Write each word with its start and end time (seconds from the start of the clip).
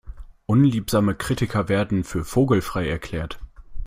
Unliebsame 0.47 1.13
Kritiker 1.13 1.69
werden 1.69 2.03
für 2.03 2.25
vogelfrei 2.25 2.89
erklärt. 2.89 3.39